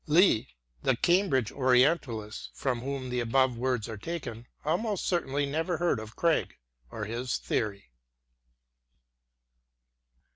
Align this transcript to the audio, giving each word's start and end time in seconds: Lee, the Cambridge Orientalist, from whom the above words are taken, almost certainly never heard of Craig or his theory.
Lee, 0.07 0.55
the 0.81 0.95
Cambridge 0.95 1.51
Orientalist, 1.51 2.49
from 2.55 2.81
whom 2.81 3.11
the 3.11 3.19
above 3.19 3.55
words 3.55 3.87
are 3.87 3.97
taken, 3.97 4.47
almost 4.65 5.05
certainly 5.05 5.45
never 5.45 5.77
heard 5.77 5.99
of 5.99 6.15
Craig 6.15 6.57
or 6.89 7.05
his 7.05 7.37
theory. 7.37 7.91